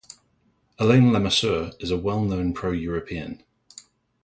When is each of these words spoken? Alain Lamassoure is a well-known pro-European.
Alain 0.79 1.11
Lamassoure 1.11 1.75
is 1.79 1.91
a 1.91 1.95
well-known 1.99 2.53
pro-European. 2.55 3.43